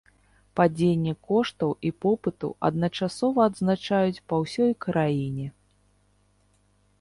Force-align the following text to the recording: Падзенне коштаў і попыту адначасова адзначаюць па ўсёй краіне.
Падзенне 0.59 1.11
коштаў 1.31 1.75
і 1.89 1.91
попыту 2.05 2.49
адначасова 2.69 3.39
адзначаюць 3.51 4.23
па 4.33 4.41
ўсёй 4.45 4.71
краіне. 4.87 5.47